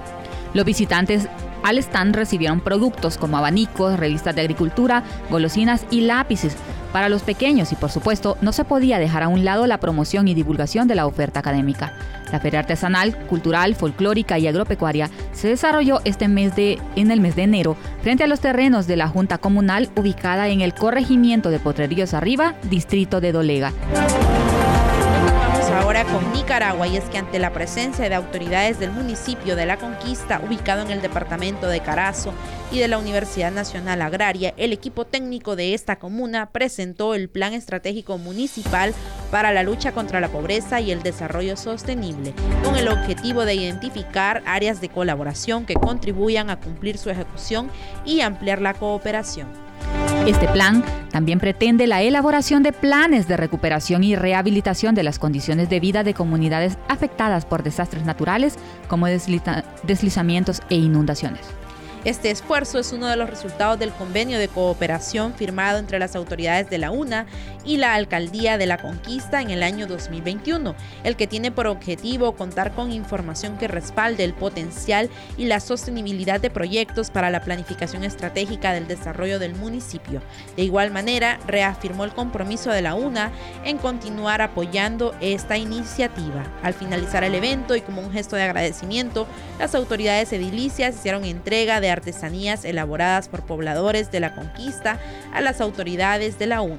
Los 0.55 0.65
visitantes 0.65 1.29
al 1.63 1.79
stand 1.79 2.15
recibieron 2.15 2.61
productos 2.61 3.19
como 3.19 3.39
abanicos, 3.39 3.99
revistas 3.99 4.35
de 4.35 4.43
agricultura, 4.43 5.03
golosinas 5.31 5.85
y 5.91 6.03
lápices 6.03 6.57
para 6.93 7.09
los 7.09 7.23
pequeños 7.23 7.73
y 7.73 7.77
por 7.77 7.91
supuesto 7.91 8.37
no 8.41 8.53
se 8.53 8.65
podía 8.65 8.99
dejar 8.99 9.23
a 9.23 9.29
un 9.29 9.45
lado 9.45 9.67
la 9.67 9.79
promoción 9.79 10.29
y 10.29 10.35
divulgación 10.35 10.89
de 10.89 10.95
la 10.95 11.07
oferta 11.07 11.41
académica. 11.41 11.93
La 12.33 12.41
feria 12.41 12.61
artesanal, 12.61 13.17
cultural, 13.27 13.75
folclórica 13.75 14.39
y 14.39 14.47
agropecuaria 14.47 15.11
se 15.33 15.49
desarrolló 15.49 16.01
este 16.05 16.29
mes 16.29 16.55
de, 16.57 16.79
en 16.97 17.11
el 17.11 17.21
mes 17.21 17.37
de 17.37 17.43
enero 17.43 17.77
frente 18.03 18.25
a 18.25 18.27
los 18.27 18.41
terrenos 18.41 18.87
de 18.87 18.97
la 18.97 19.09
Junta 19.09 19.39
Comunal 19.39 19.89
ubicada 19.97 20.49
en 20.49 20.61
el 20.61 20.75
corregimiento 20.75 21.51
de 21.51 21.59
Potreríos 21.59 22.15
Arriba, 22.15 22.55
distrito 22.71 23.21
de 23.21 23.33
Dolega 23.33 23.73
ahora 25.79 26.05
con 26.05 26.33
Nicaragua 26.33 26.89
y 26.89 26.97
es 26.97 27.05
que 27.05 27.19
ante 27.19 27.39
la 27.39 27.53
presencia 27.53 28.09
de 28.09 28.15
autoridades 28.17 28.81
del 28.81 28.91
municipio 28.91 29.55
de 29.55 29.65
La 29.65 29.77
Conquista, 29.77 30.43
ubicado 30.45 30.83
en 30.83 30.91
el 30.91 31.01
departamento 31.01 31.69
de 31.69 31.81
Carazo, 31.81 32.33
y 32.73 32.81
de 32.81 32.89
la 32.89 32.99
Universidad 32.99 33.53
Nacional 33.53 34.03
Agraria, 34.03 34.53
el 34.57 34.73
equipo 34.73 35.05
técnico 35.05 35.57
de 35.57 35.75
esta 35.75 35.97
comuna 35.97 36.51
presentó 36.51 37.15
el 37.15 37.29
Plan 37.29 37.55
Estratégico 37.55 38.19
Municipal 38.19 38.93
para 39.31 39.53
la 39.53 39.63
lucha 39.63 39.93
contra 39.93 40.21
la 40.21 40.29
pobreza 40.29 40.81
y 40.81 40.91
el 40.91 41.03
desarrollo 41.03 41.57
sostenible, 41.57 42.35
con 42.65 42.77
el 42.77 42.89
objetivo 42.89 43.45
de 43.45 43.55
identificar 43.55 44.43
áreas 44.47 44.81
de 44.81 44.89
colaboración 44.89 45.65
que 45.65 45.75
contribuyan 45.75 46.51
a 46.51 46.59
cumplir 46.59 46.99
su 46.99 47.09
ejecución 47.09 47.71
y 48.05 48.21
ampliar 48.21 48.61
la 48.61 48.75
cooperación. 48.75 49.68
Este 50.27 50.49
plan 50.49 50.85
también 51.11 51.39
pretende 51.39 51.87
la 51.87 52.03
elaboración 52.03 52.63
de 52.63 52.73
planes 52.73 53.29
de 53.29 53.37
recuperación 53.37 54.05
y 54.05 54.15
rehabilitación 54.15 54.95
de 54.95 55.03
las 55.03 55.19
condiciones 55.19 55.71
de 55.71 55.81
vida 55.81 56.05
de 56.05 56.15
comunidades 56.15 56.77
afectadas 56.89 57.47
por 57.47 57.63
desastres 57.63 58.05
naturales 58.05 58.57
como 58.89 59.07
deslizamientos 59.07 60.61
e 60.69 60.77
inundaciones. 60.77 61.43
Este 62.05 62.31
esfuerzo 62.31 62.79
es 62.79 62.93
uno 62.93 63.09
de 63.09 63.17
los 63.17 63.29
resultados 63.29 63.79
del 63.79 63.91
convenio 63.91 64.39
de 64.39 64.47
cooperación 64.47 65.35
firmado 65.35 65.79
entre 65.79 65.99
las 65.99 66.15
autoridades 66.15 66.71
de 66.71 66.79
la 66.79 66.93
UNA 66.93 67.27
y 67.65 67.77
la 67.77 67.95
Alcaldía 67.95 68.57
de 68.57 68.67
la 68.67 68.79
Conquista 68.79 69.43
en 69.43 69.51
el 69.51 69.65
año 69.65 69.89
2021, 69.89 70.77
el 71.03 71.17
que 71.17 71.27
tiene 71.27 71.51
por 71.51 71.67
objetivo 71.67 72.37
contar 72.37 72.73
con 72.73 72.93
información 72.93 73.59
que 73.59 73.67
respalde 73.67 74.23
el 74.23 74.33
potencial 74.33 75.11
y 75.37 75.47
la 75.47 75.59
sostenibilidad 75.59 76.41
de 76.41 76.51
proyectos 76.51 77.11
para 77.11 77.31
la 77.31 77.41
planificación 77.41 78.05
estratégica 78.05 78.73
del 78.73 78.87
desarrollo 78.87 79.41
del 79.41 79.57
municipio. 79.57 80.23
De 80.57 80.63
igual 80.63 80.93
manera, 80.93 81.41
reafirmó 81.49 82.05
el 82.05 82.13
compromiso 82.13 82.71
de 82.71 82.83
la 82.83 82.95
UNA 82.95 83.33
en 83.65 83.77
continuar 83.77 84.41
apoyando 84.41 85.15
esta 85.21 85.59
iniciativa. 85.59 86.45
Al 86.63 86.75
finalizar 86.75 87.25
el 87.25 87.35
evento 87.35 87.75
y 87.75 87.81
como 87.81 88.03
un 88.03 88.13
gesto 88.13 88.37
de 88.37 88.43
agradecimiento, 88.43 89.27
las 89.59 89.75
autoridades 89.75 90.33
edilicias 90.33 90.95
hicieron 90.95 91.25
entrega 91.25 91.81
de 91.81 91.88
artesanías 91.91 92.65
elaboradas 92.65 93.29
por 93.29 93.43
pobladores 93.43 94.11
de 94.11 94.21
la 94.21 94.35
conquista 94.35 94.99
a 95.33 95.41
las 95.41 95.61
autoridades 95.61 96.39
de 96.39 96.47
la 96.47 96.61
UNA. 96.61 96.79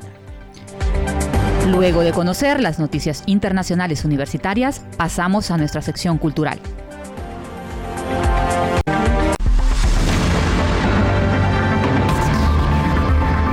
Luego 1.67 2.01
de 2.01 2.11
conocer 2.11 2.59
las 2.59 2.79
noticias 2.79 3.23
internacionales 3.27 4.03
universitarias, 4.03 4.81
pasamos 4.97 5.51
a 5.51 5.57
nuestra 5.57 5.81
sección 5.81 6.17
cultural. 6.17 6.59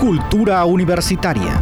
Cultura 0.01 0.65
universitaria. 0.65 1.61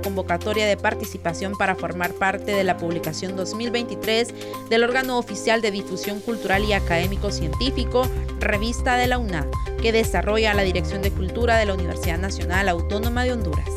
Convocatoria 0.00 0.66
de 0.66 0.76
participación 0.76 1.52
para 1.58 1.74
formar 1.74 2.12
parte 2.12 2.52
de 2.52 2.64
la 2.64 2.76
publicación 2.76 3.36
2023 3.36 4.34
del 4.70 4.84
órgano 4.84 5.18
oficial 5.18 5.60
de 5.60 5.70
difusión 5.70 6.20
cultural 6.20 6.64
y 6.64 6.72
académico 6.72 7.30
científico, 7.30 8.06
Revista 8.40 8.96
de 8.96 9.08
la 9.08 9.18
UNA, 9.18 9.46
que 9.82 9.92
desarrolla 9.92 10.54
la 10.54 10.62
Dirección 10.62 11.02
de 11.02 11.10
Cultura 11.10 11.56
de 11.56 11.66
la 11.66 11.74
Universidad 11.74 12.18
Nacional 12.18 12.68
Autónoma 12.68 13.24
de 13.24 13.32
Honduras. 13.32 13.68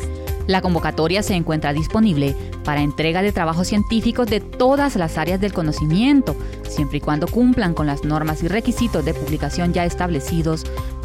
La 0.46 0.60
convocatoria 0.60 1.22
se 1.22 1.34
encuentra 1.34 1.72
disponible 1.72 2.34
para 2.64 2.82
entrega 2.82 3.22
de 3.22 3.32
trabajos 3.32 3.68
científicos 3.68 4.26
de 4.26 4.40
todas 4.40 4.96
las 4.96 5.16
áreas 5.16 5.40
del 5.40 5.52
conocimiento, 5.52 6.36
siempre 6.68 6.98
y 6.98 7.00
cuando 7.00 7.28
cumplan 7.28 7.74
con 7.74 7.86
las 7.86 8.04
normas 8.04 8.42
y 8.42 8.48
requisitos 8.48 9.04
de 9.04 9.14
publicación 9.14 9.72
ya 9.72 9.84
establecidos 9.84 10.64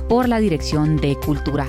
por 0.09 0.27
la 0.27 0.39
Dirección 0.39 0.97
de 0.97 1.15
Cultura. 1.15 1.67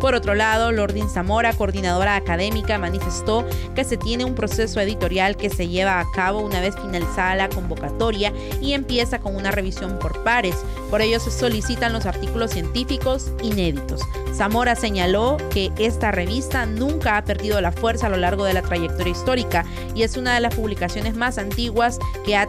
Por 0.00 0.14
otro 0.14 0.34
lado, 0.34 0.72
Lordin 0.72 1.08
Zamora, 1.08 1.52
coordinadora 1.52 2.16
académica, 2.16 2.78
manifestó 2.78 3.46
que 3.74 3.84
se 3.84 3.96
tiene 3.96 4.24
un 4.24 4.34
proceso 4.34 4.80
editorial 4.80 5.36
que 5.36 5.50
se 5.50 5.68
lleva 5.68 6.00
a 6.00 6.10
cabo 6.12 6.40
una 6.40 6.60
vez 6.60 6.74
finalizada 6.76 7.34
la 7.34 7.48
convocatoria 7.48 8.32
y 8.60 8.72
empieza 8.72 9.18
con 9.18 9.36
una 9.36 9.50
revisión 9.50 9.98
por 9.98 10.22
pares. 10.22 10.56
Por 10.90 11.02
ello 11.02 11.20
se 11.20 11.30
solicitan 11.30 11.92
los 11.92 12.06
artículos 12.06 12.52
científicos 12.52 13.30
inéditos. 13.42 14.00
Zamora 14.34 14.76
señaló 14.76 15.36
que 15.50 15.72
esta 15.78 16.10
revista 16.10 16.66
nunca 16.66 17.16
ha 17.16 17.24
perdido 17.24 17.60
la 17.60 17.72
fuerza 17.72 18.06
a 18.06 18.10
lo 18.10 18.16
largo 18.16 18.44
de 18.44 18.52
la 18.52 18.62
trayectoria 18.62 19.12
histórica 19.12 19.64
y 19.94 20.02
es 20.02 20.16
una 20.16 20.34
de 20.34 20.40
las 20.40 20.54
publicaciones 20.54 21.14
más 21.16 21.38
antiguas 21.38 21.98
que 22.24 22.36
ha 22.36 22.46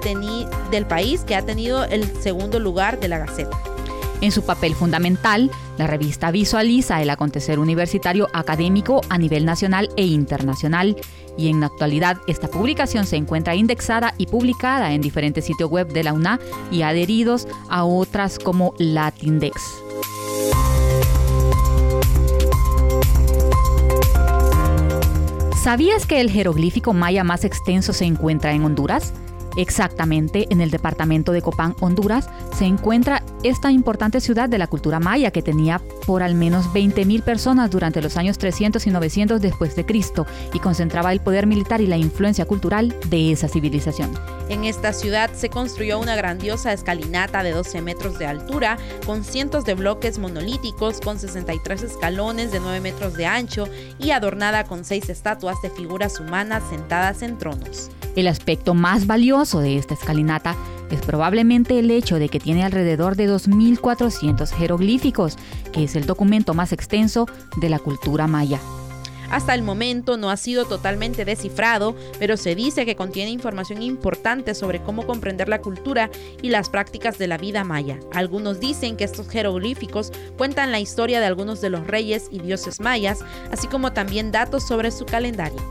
del 0.72 0.86
país 0.86 1.24
que 1.24 1.36
ha 1.36 1.42
tenido 1.42 1.84
el 1.86 2.06
segundo 2.22 2.60
lugar 2.60 3.00
de 3.00 3.08
la 3.08 3.18
Gaceta. 3.20 3.58
En 4.22 4.32
su 4.32 4.44
papel 4.44 4.74
fundamental, 4.74 5.52
la 5.78 5.88
revista 5.88 6.32
visualiza 6.32 7.02
el 7.02 7.10
acontecer 7.10 7.60
universitario 7.60 8.28
académico 8.34 9.02
a 9.10 9.18
nivel 9.18 9.46
nacional 9.46 9.90
e 9.96 10.06
internacional 10.06 10.96
y 11.38 11.50
en 11.50 11.60
la 11.60 11.68
actualidad 11.68 12.18
esta 12.28 12.48
publicación 12.48 13.06
se 13.06 13.16
encuentra 13.16 13.56
indexada 13.56 14.14
y 14.18 14.26
publicada 14.26 14.94
en 14.94 15.02
diferentes 15.02 15.46
sitios 15.46 15.70
web 15.70 15.88
de 15.88 16.04
la 16.04 16.14
UNA 16.14 16.40
y 16.72 16.82
adheridos 16.82 17.48
a 17.70 17.84
otras 17.84 18.40
como 18.40 18.74
Latindex. 18.80 19.62
¿Sabías 25.62 26.06
que 26.06 26.22
el 26.22 26.32
jeroglífico 26.32 26.94
maya 26.94 27.24
más 27.24 27.44
extenso 27.44 27.92
se 27.92 28.06
encuentra 28.06 28.54
en 28.54 28.64
Honduras? 28.64 29.14
Exactamente 29.58 30.48
en 30.50 30.62
el 30.62 30.72
departamento 30.72 31.32
de 31.32 31.42
Copán, 31.42 31.76
Honduras, 31.82 32.30
se 32.56 32.66
encuentra 32.66 33.17
esta 33.44 33.72
importante 33.72 34.20
ciudad 34.20 34.50
de 34.50 34.58
la 34.58 34.68
cultura 34.68 35.00
maya 35.00 35.32
que 35.32 35.42
tenía 35.42 35.82
por 36.06 36.24
al 36.24 36.36
menos 36.36 36.68
20.000 36.74 37.22
personas 37.24 37.70
durante 37.70 38.02
los 38.02 38.18
años 38.18 38.38
300 38.38 38.86
y 38.88 38.90
900 38.90 39.42
después 39.42 39.76
de 39.76 39.86
Cristo 39.86 40.26
y 40.54 40.60
concentraba 40.60 41.12
el 41.12 41.20
poder 41.20 41.48
militar 41.48 41.82
y 41.82 41.88
la 41.88 41.98
influencia 41.98 42.46
cultural 42.46 42.96
de 43.10 43.32
esa 43.32 43.48
civilización. 43.48 44.12
En 44.50 44.64
esta 44.64 44.94
ciudad 44.94 45.32
se 45.34 45.50
construyó 45.50 46.00
una 46.00 46.16
grandiosa 46.16 46.74
escalinata 46.74 47.44
de 47.44 47.52
12 47.52 47.82
metros 47.82 48.18
de 48.18 48.26
altura 48.26 48.78
con 49.06 49.24
cientos 49.24 49.66
de 49.66 49.76
bloques 49.76 50.20
monolíticos 50.20 51.02
con 51.02 51.20
63 51.20 51.84
escalones 51.84 52.52
de 52.52 52.60
9 52.60 52.80
metros 52.80 53.14
de 53.14 53.26
ancho 53.26 53.68
y 54.00 54.12
adornada 54.12 54.64
con 54.64 54.86
seis 54.86 55.10
estatuas 55.10 55.62
de 55.62 55.70
figuras 55.70 56.20
humanas 56.20 56.64
sentadas 56.70 57.22
en 57.22 57.38
tronos. 57.38 57.90
El 58.18 58.28
aspecto 58.28 58.74
más 58.74 59.06
valioso 59.06 59.60
de 59.60 59.78
esta 59.78 59.94
escalinata 59.94 60.56
es 60.90 61.02
probablemente 61.02 61.78
el 61.78 61.92
hecho 61.92 62.18
de 62.18 62.30
que 62.30 62.40
tiene 62.40 62.64
alrededor 62.64 63.16
de 63.16 63.30
2.400 63.30 64.50
jeroglíficos, 64.50 65.38
que 65.72 65.84
es 65.84 65.96
el 65.96 66.08
documento 66.08 66.56
más 66.56 66.74
extenso 66.74 67.28
de 67.58 67.70
la 67.70 67.78
cultura 67.78 68.26
maya. 68.26 68.60
Hasta 69.30 69.54
el 69.54 69.62
momento 69.62 70.18
no 70.18 70.32
ha 70.32 70.38
sido 70.38 70.66
totalmente 70.66 71.26
descifrado, 71.26 71.96
pero 72.18 72.38
se 72.38 72.56
dice 72.56 72.88
que 72.88 72.96
contiene 72.96 73.30
información 73.30 73.84
importante 73.84 74.56
sobre 74.56 74.82
cómo 74.82 75.06
comprender 75.06 75.48
la 75.48 75.62
cultura 75.62 76.10
y 76.42 76.50
las 76.50 76.72
prácticas 76.72 77.20
de 77.20 77.28
la 77.28 77.38
vida 77.38 77.64
maya. 77.64 78.00
Algunos 78.16 78.60
dicen 78.60 78.98
que 78.98 79.04
estos 79.04 79.30
jeroglíficos 79.30 80.12
cuentan 80.40 80.72
la 80.72 80.80
historia 80.80 81.20
de 81.20 81.28
algunos 81.28 81.62
de 81.62 81.70
los 81.70 81.86
reyes 81.86 82.30
y 82.32 82.40
dioses 82.40 82.80
mayas, 82.80 83.20
así 83.52 83.68
como 83.68 83.94
también 83.94 84.32
datos 84.32 84.68
sobre 84.68 84.90
su 84.90 85.06
calendario. 85.06 85.62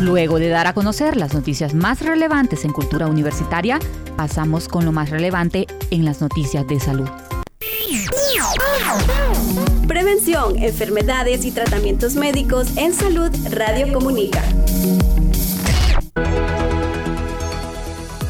Luego 0.00 0.38
de 0.38 0.48
dar 0.48 0.66
a 0.66 0.72
conocer 0.72 1.18
las 1.18 1.34
noticias 1.34 1.74
más 1.74 2.00
relevantes 2.00 2.64
en 2.64 2.72
cultura 2.72 3.06
universitaria, 3.06 3.78
pasamos 4.16 4.66
con 4.66 4.86
lo 4.86 4.92
más 4.92 5.10
relevante 5.10 5.66
en 5.90 6.06
las 6.06 6.22
noticias 6.22 6.66
de 6.66 6.80
salud. 6.80 7.08
Prevención, 9.86 10.56
enfermedades 10.56 11.44
y 11.44 11.50
tratamientos 11.50 12.14
médicos 12.14 12.76
en 12.78 12.94
salud 12.94 13.30
Radio 13.50 13.92
Comunica. 13.92 14.42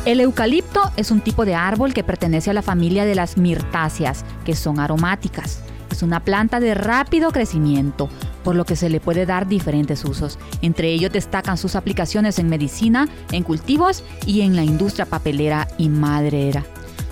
El 0.04 0.20
eucalipto 0.20 0.90
es 0.96 1.12
un 1.12 1.20
tipo 1.20 1.44
de 1.44 1.54
árbol 1.54 1.94
que 1.94 2.02
pertenece 2.02 2.50
a 2.50 2.54
la 2.54 2.62
familia 2.62 3.04
de 3.04 3.14
las 3.14 3.36
mirtáceas, 3.36 4.24
que 4.44 4.56
son 4.56 4.80
aromáticas. 4.80 5.60
Es 5.90 6.02
una 6.02 6.20
planta 6.20 6.60
de 6.60 6.74
rápido 6.74 7.30
crecimiento, 7.30 8.08
por 8.44 8.54
lo 8.54 8.64
que 8.64 8.76
se 8.76 8.88
le 8.88 9.00
puede 9.00 9.26
dar 9.26 9.48
diferentes 9.48 10.04
usos. 10.04 10.38
Entre 10.62 10.88
ellos 10.88 11.12
destacan 11.12 11.58
sus 11.58 11.74
aplicaciones 11.76 12.38
en 12.38 12.48
medicina, 12.48 13.08
en 13.32 13.42
cultivos 13.42 14.04
y 14.26 14.42
en 14.42 14.56
la 14.56 14.64
industria 14.64 15.06
papelera 15.06 15.68
y 15.78 15.88
maderera. 15.88 16.64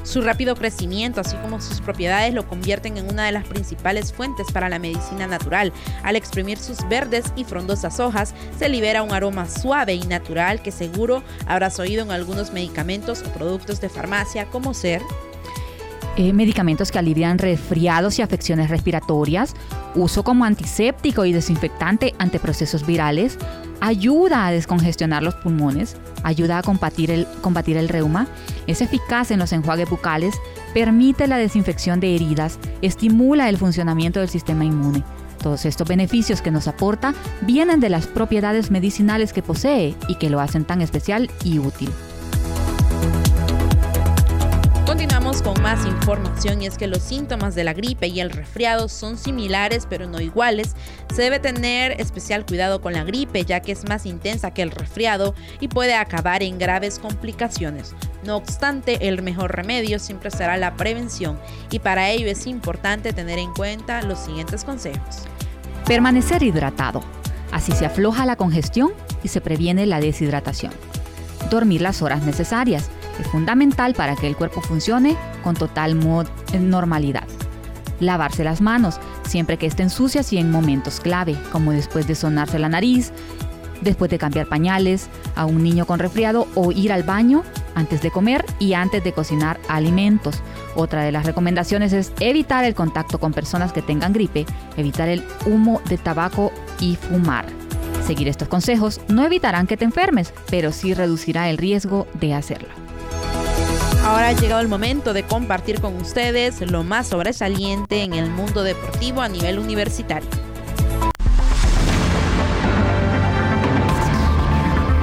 Su 0.09 0.23
rápido 0.23 0.57
crecimiento, 0.57 1.21
así 1.21 1.37
como 1.37 1.61
sus 1.61 1.83
propiedades, 1.83 2.33
lo 2.33 2.49
convierten 2.49 2.97
en 2.97 3.11
una 3.11 3.27
de 3.27 3.33
las 3.33 3.47
principales 3.47 4.11
fuentes 4.11 4.47
para 4.51 4.71
la 4.71 4.79
medicina 4.79 5.27
natural. 5.27 5.71
Al 6.03 6.17
exprimir 6.17 6.57
sus 6.57 6.89
verdes 6.89 7.27
y 7.37 7.45
frondosas 7.45 8.01
hojas, 8.01 8.35
se 8.59 8.71
libera 8.71 9.03
un 9.03 9.13
aroma 9.13 9.47
suave 9.47 9.93
y 9.95 10.07
natural 10.07 10.63
que 10.63 10.73
seguro 10.73 11.23
habrás 11.47 11.79
oído 11.79 12.05
en 12.05 12.11
algunos 12.11 12.55
medicamentos 12.55 13.23
o 13.23 13.31
productos 13.35 13.83
de 13.83 13.91
farmacia, 13.91 14.47
como 14.47 14.73
ser 14.73 15.03
eh, 16.19 16.33
medicamentos 16.33 16.91
que 16.91 16.99
alivian 16.99 17.39
resfriados 17.39 18.19
y 18.19 18.23
afecciones 18.23 18.71
respiratorias, 18.71 19.55
uso 19.95 20.25
como 20.25 20.45
antiséptico 20.45 21.25
y 21.25 21.33
desinfectante 21.33 22.13
ante 22.19 22.41
procesos 22.41 22.85
virales, 22.85 23.39
ayuda 23.81 24.49
a 24.49 24.51
descongestionar 24.51 25.23
los 25.23 25.37
pulmones, 25.37 25.97
ayuda 26.25 26.59
a 26.59 26.63
combatir 26.65 27.13
el, 27.13 27.29
combatir 27.41 27.77
el 27.77 27.89
reuma, 27.89 28.27
es 28.67 28.81
eficaz 28.81 29.31
en 29.31 29.39
los 29.39 29.53
enjuagues 29.53 29.89
bucales, 29.89 30.35
permite 30.75 31.29
la 31.29 31.37
desinfección 31.37 32.01
de 32.01 32.17
heridas, 32.17 32.59
estimula 32.83 33.49
el 33.49 33.57
funcionamiento 33.57 34.19
del 34.19 34.29
sistema 34.29 34.65
inmune. 34.65 35.05
Todos 35.41 35.67
estos 35.67 35.87
beneficios 35.87 36.43
que 36.43 36.51
nos 36.51 36.67
aporta 36.67 37.15
vienen 37.43 37.79
de 37.79 37.91
las 37.91 38.09
propiedades 38.09 38.73
medicinales 38.73 39.33
que 39.33 39.45
posee 39.45 39.95
y 40.09 40.17
que 40.17 40.31
lo 40.31 40.41
hacen 40.41 40.65
tan 40.65 40.83
especial 40.83 41.31
y 41.45 41.61
útil. 41.61 41.91
Con 45.43 45.63
más 45.63 45.87
información 45.87 46.63
y 46.63 46.67
es 46.67 46.77
que 46.77 46.87
los 46.87 47.03
síntomas 47.03 47.55
de 47.55 47.63
la 47.63 47.73
gripe 47.73 48.09
y 48.09 48.21
el 48.21 48.31
resfriado 48.31 48.89
son 48.89 49.17
similares 49.17 49.87
pero 49.89 50.07
no 50.07 50.21
iguales. 50.21 50.75
Se 51.15 51.23
debe 51.23 51.39
tener 51.39 52.01
especial 52.01 52.45
cuidado 52.45 52.81
con 52.81 52.93
la 52.93 53.05
gripe 53.05 53.45
ya 53.45 53.61
que 53.61 53.73
es 53.73 53.89
más 53.89 54.05
intensa 54.05 54.53
que 54.53 54.63
el 54.63 54.71
resfriado 54.71 55.35
y 55.61 55.69
puede 55.69 55.95
acabar 55.95 56.43
en 56.43 56.59
graves 56.59 56.99
complicaciones. 56.99 57.95
No 58.25 58.37
obstante, 58.37 59.09
el 59.09 59.23
mejor 59.23 59.55
remedio 59.55 59.99
siempre 59.99 60.31
será 60.31 60.57
la 60.57 60.77
prevención 60.77 61.39
y 61.71 61.79
para 61.79 62.11
ello 62.11 62.27
es 62.27 62.47
importante 62.47 63.13
tener 63.13 63.39
en 63.39 63.55
cuenta 63.55 64.03
los 64.03 64.19
siguientes 64.19 64.65
consejos. 64.65 65.23
Permanecer 65.87 66.43
hidratado. 66.43 67.01
Así 67.53 67.73
se 67.73 67.87
afloja 67.87 68.27
la 68.27 68.37
congestión 68.37 68.93
y 69.23 69.29
se 69.29 69.41
previene 69.41 69.87
la 69.87 70.01
deshidratación. 70.01 70.73
Dormir 71.49 71.81
las 71.81 72.03
horas 72.03 72.23
necesarias 72.25 72.91
es 73.23 73.29
fundamental 73.29 73.95
para 73.95 74.17
que 74.17 74.27
el 74.27 74.37
cuerpo 74.37 74.61
funcione 74.61 75.17
con 75.43 75.55
total 75.55 75.99
normalidad. 76.59 77.25
Lavarse 78.01 78.45
las 78.45 78.61
manos 78.61 79.01
siempre 79.25 79.57
que 79.57 79.67
estén 79.67 79.91
sucias 79.91 80.33
y 80.33 80.39
en 80.39 80.51
momentos 80.51 81.01
clave, 81.01 81.37
como 81.53 81.73
después 81.73 82.07
de 82.07 82.15
sonarse 82.15 82.59
la 82.59 82.69
nariz, 82.69 83.13
después 83.83 84.11
de 84.11 84.19
cambiar 84.19 84.47
pañales 84.47 85.09
a 85.37 85.45
un 85.45 85.63
niño 85.63 85.87
con 85.87 85.99
resfriado 85.99 86.47
o 86.55 86.73
ir 86.73 86.93
al 86.93 87.03
baño 87.03 87.43
antes 87.75 88.03
de 88.03 88.11
comer 88.11 88.45
y 88.59 88.75
antes 88.75 89.05
de 89.05 89.13
cocinar 89.13 89.61
alimentos. 89.69 90.43
Otra 90.75 91.03
de 91.03 91.13
las 91.13 91.27
recomendaciones 91.27 91.93
es 91.93 92.13
evitar 92.21 92.65
el 92.65 92.75
contacto 92.75 93.19
con 93.19 93.33
personas 93.33 93.73
que 93.73 93.83
tengan 93.83 94.13
gripe, 94.13 94.47
evitar 94.77 95.09
el 95.09 95.25
humo 95.47 95.81
de 95.89 95.99
tabaco 95.99 96.53
y 96.81 96.97
fumar. 96.97 97.47
Seguir 98.05 98.29
estos 98.29 98.49
consejos 98.49 99.01
no 99.09 99.25
evitarán 99.25 99.67
que 99.67 99.77
te 99.77 99.85
enfermes, 99.85 100.33
pero 100.51 100.73
sí 100.73 100.95
reducirá 100.95 101.51
el 101.51 101.59
riesgo 101.59 102.07
de 102.15 102.35
hacerlo. 102.35 102.88
Ahora 104.09 104.29
ha 104.29 104.33
llegado 104.33 104.63
el 104.63 104.69
momento 104.69 105.13
de 105.13 105.25
compartir 105.25 105.83
con 105.83 105.95
ustedes 105.97 106.63
lo 106.63 106.83
más 106.83 107.09
sobresaliente 107.09 108.05
en 108.05 108.15
el 108.15 108.31
mundo 108.31 108.63
deportivo 108.63 109.21
a 109.21 109.29
nivel 109.29 109.59
universitario. 109.59 110.31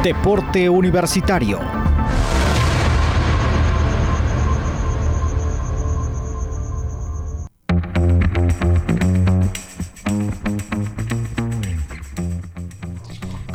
Deporte 0.01 0.69
Universitario. 0.69 1.84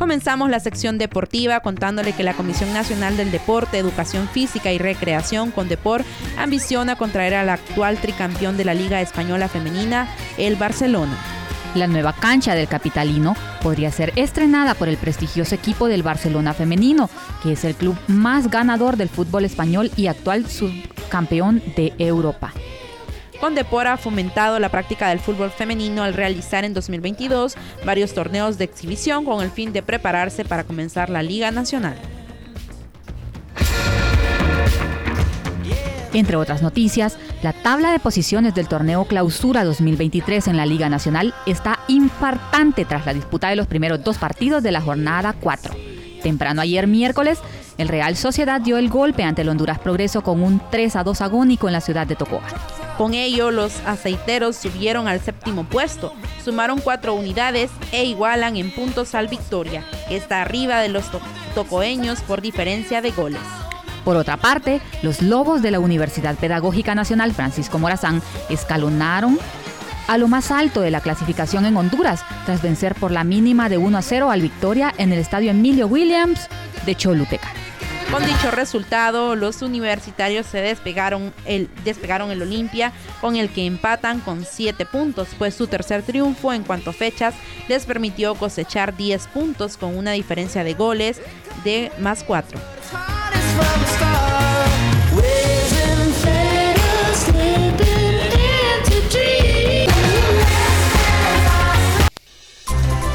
Comenzamos 0.00 0.48
la 0.48 0.60
sección 0.60 0.96
deportiva 0.96 1.60
contándole 1.60 2.14
que 2.14 2.22
la 2.22 2.32
Comisión 2.32 2.72
Nacional 2.72 3.18
del 3.18 3.30
Deporte, 3.30 3.76
Educación 3.76 4.30
Física 4.30 4.72
y 4.72 4.78
Recreación 4.78 5.50
con 5.50 5.68
Deport 5.68 6.06
ambiciona 6.38 6.96
contraer 6.96 7.34
al 7.34 7.50
actual 7.50 7.98
tricampeón 7.98 8.56
de 8.56 8.64
la 8.64 8.72
Liga 8.72 9.02
Española 9.02 9.46
Femenina, 9.46 10.08
el 10.38 10.56
Barcelona. 10.56 11.18
La 11.74 11.86
nueva 11.86 12.14
cancha 12.14 12.54
del 12.54 12.66
capitalino 12.66 13.36
podría 13.62 13.92
ser 13.92 14.14
estrenada 14.16 14.72
por 14.72 14.88
el 14.88 14.96
prestigioso 14.96 15.54
equipo 15.54 15.86
del 15.86 16.02
Barcelona 16.02 16.54
femenino, 16.54 17.10
que 17.42 17.52
es 17.52 17.64
el 17.66 17.74
club 17.74 17.94
más 18.08 18.50
ganador 18.50 18.96
del 18.96 19.10
fútbol 19.10 19.44
español 19.44 19.90
y 19.96 20.06
actual 20.06 20.46
subcampeón 20.46 21.62
de 21.76 21.92
Europa. 21.98 22.54
Condepor 23.40 23.86
ha 23.86 23.96
fomentado 23.96 24.58
la 24.58 24.68
práctica 24.68 25.08
del 25.08 25.18
fútbol 25.18 25.50
femenino 25.50 26.02
al 26.02 26.14
realizar 26.14 26.64
en 26.64 26.74
2022 26.74 27.56
varios 27.84 28.12
torneos 28.12 28.58
de 28.58 28.64
exhibición 28.64 29.24
con 29.24 29.42
el 29.42 29.50
fin 29.50 29.72
de 29.72 29.82
prepararse 29.82 30.44
para 30.44 30.64
comenzar 30.64 31.08
la 31.08 31.22
Liga 31.22 31.50
Nacional. 31.50 31.96
Entre 36.12 36.36
otras 36.36 36.60
noticias, 36.60 37.16
la 37.42 37.52
tabla 37.52 37.92
de 37.92 38.00
posiciones 38.00 38.54
del 38.54 38.68
torneo 38.68 39.04
Clausura 39.04 39.64
2023 39.64 40.48
en 40.48 40.56
la 40.56 40.66
Liga 40.66 40.88
Nacional 40.88 41.32
está 41.46 41.78
infartante 41.86 42.84
tras 42.84 43.06
la 43.06 43.14
disputa 43.14 43.48
de 43.48 43.56
los 43.56 43.68
primeros 43.68 44.02
dos 44.02 44.18
partidos 44.18 44.62
de 44.62 44.72
la 44.72 44.80
jornada 44.80 45.34
4. 45.40 45.74
Temprano 46.22 46.60
ayer 46.60 46.86
miércoles, 46.86 47.38
el 47.78 47.88
Real 47.88 48.16
Sociedad 48.16 48.60
dio 48.60 48.76
el 48.76 48.90
golpe 48.90 49.22
ante 49.22 49.42
el 49.42 49.48
Honduras 49.48 49.78
Progreso 49.78 50.22
con 50.22 50.42
un 50.42 50.60
3 50.70 50.96
a 50.96 51.04
2 51.04 51.20
agónico 51.20 51.68
en 51.68 51.72
la 51.72 51.80
ciudad 51.80 52.06
de 52.06 52.16
Tocoa. 52.16 52.42
Con 52.96 53.14
ello, 53.14 53.50
los 53.50 53.80
aceiteros 53.86 54.56
subieron 54.56 55.08
al 55.08 55.20
séptimo 55.20 55.64
puesto, 55.64 56.12
sumaron 56.44 56.80
cuatro 56.80 57.14
unidades 57.14 57.70
e 57.92 58.04
igualan 58.04 58.56
en 58.56 58.70
puntos 58.70 59.14
al 59.14 59.28
Victoria, 59.28 59.84
que 60.08 60.16
está 60.16 60.42
arriba 60.42 60.80
de 60.80 60.90
los 60.90 61.04
tocoeños 61.54 62.20
por 62.20 62.42
diferencia 62.42 63.00
de 63.00 63.10
goles. 63.10 63.40
Por 64.04 64.16
otra 64.16 64.36
parte, 64.36 64.80
los 65.02 65.22
Lobos 65.22 65.62
de 65.62 65.70
la 65.70 65.80
Universidad 65.80 66.36
Pedagógica 66.36 66.94
Nacional 66.94 67.32
Francisco 67.32 67.78
Morazán 67.78 68.22
escalonaron 68.48 69.38
a 70.08 70.18
lo 70.18 70.26
más 70.26 70.50
alto 70.50 70.80
de 70.80 70.90
la 70.90 71.00
clasificación 71.00 71.66
en 71.66 71.76
Honduras, 71.76 72.24
tras 72.44 72.62
vencer 72.62 72.96
por 72.96 73.12
la 73.12 73.22
mínima 73.22 73.68
de 73.68 73.78
1 73.78 73.96
a 73.96 74.02
0 74.02 74.30
al 74.30 74.42
Victoria 74.42 74.92
en 74.98 75.12
el 75.12 75.20
estadio 75.20 75.52
Emilio 75.52 75.86
Williams 75.86 76.48
de 76.84 76.94
Choluteca. 76.96 77.59
Con 78.10 78.26
dicho 78.26 78.50
resultado, 78.50 79.36
los 79.36 79.62
universitarios 79.62 80.44
se 80.46 80.60
despegaron 80.60 81.32
el, 81.44 81.70
despegaron 81.84 82.32
el 82.32 82.42
Olimpia, 82.42 82.92
con 83.20 83.36
el 83.36 83.50
que 83.50 83.66
empatan 83.66 84.18
con 84.18 84.44
7 84.44 84.84
puntos, 84.86 85.28
pues 85.38 85.54
su 85.54 85.68
tercer 85.68 86.02
triunfo 86.02 86.52
en 86.52 86.64
cuanto 86.64 86.90
a 86.90 86.92
fechas 86.92 87.34
les 87.68 87.86
permitió 87.86 88.34
cosechar 88.34 88.96
10 88.96 89.28
puntos 89.28 89.76
con 89.76 89.96
una 89.96 90.10
diferencia 90.12 90.64
de 90.64 90.74
goles 90.74 91.20
de 91.62 91.92
más 92.00 92.24
4. 92.24 92.58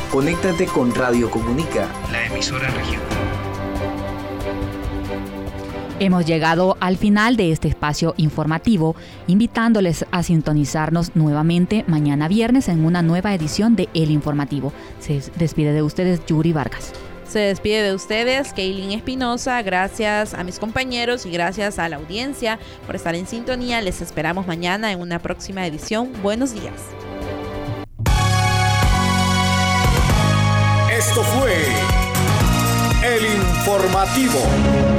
Conéctate 0.10 0.66
con 0.68 0.96
Radio 0.96 1.30
Comunica, 1.30 1.90
la 2.10 2.28
emisora 2.28 2.70
regional. 2.70 3.45
Hemos 5.98 6.26
llegado 6.26 6.76
al 6.82 6.98
final 6.98 7.38
de 7.38 7.54
este 7.54 7.70
espacio 7.70 8.16
informativo, 8.18 8.98
invitándoles 9.28 10.06
a 10.12 10.24
sintonizarnos 10.24 11.16
nuevamente 11.16 11.86
mañana 11.88 12.28
viernes 12.28 12.68
en 12.68 12.84
una 12.84 13.02
nueva 13.02 13.34
edición 13.34 13.78
de 13.78 13.88
El 13.94 14.12
Informativo. 14.12 14.74
Se 15.00 15.22
despide 15.38 15.72
de 15.72 15.82
ustedes 15.82 16.26
Yuri 16.26 16.52
Vargas. 16.52 16.92
Se 17.26 17.40
despide 17.40 17.82
de 17.82 17.96
ustedes 17.96 18.54
Kaylin 18.54 18.92
Espinosa, 18.92 19.62
gracias 19.62 20.34
a 20.34 20.44
mis 20.44 20.60
compañeros 20.60 21.26
y 21.26 21.32
gracias 21.32 21.80
a 21.80 21.88
la 21.88 21.96
audiencia 21.96 22.60
por 22.86 22.96
estar 22.96 23.16
en 23.16 23.26
sintonía. 23.26 23.82
Les 23.82 24.02
esperamos 24.02 24.48
mañana 24.48 24.92
en 24.92 25.00
una 25.00 25.20
próxima 25.20 25.66
edición. 25.66 26.12
Buenos 26.22 26.54
días. 26.54 26.74
Esto 30.92 31.24
fue 31.24 31.85
Informativo. 33.66 34.95